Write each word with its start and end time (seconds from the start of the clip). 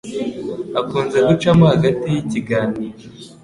Akunze 0.79 1.17
gucamo 1.27 1.63
hagati 1.73 2.05
yikiganiro. 2.15 2.97